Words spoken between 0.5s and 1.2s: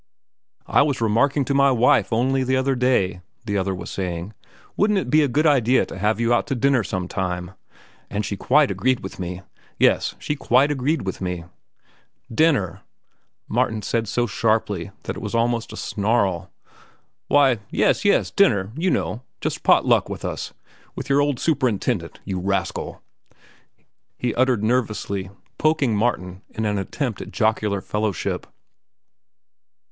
"I was